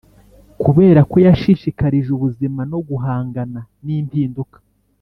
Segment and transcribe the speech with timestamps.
[0.61, 4.57] kuberako yashishikarije ubuzima no guhangana nimpinduka,